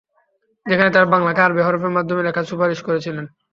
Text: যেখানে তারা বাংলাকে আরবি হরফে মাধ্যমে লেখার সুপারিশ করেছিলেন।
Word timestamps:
যেখানে 0.65 0.89
তারা 0.91 1.07
বাংলাকে 1.13 1.41
আরবি 1.43 1.61
হরফে 1.63 1.89
মাধ্যমে 1.97 2.21
লেখার 2.23 2.49
সুপারিশ 2.49 2.79
করেছিলেন। 2.87 3.25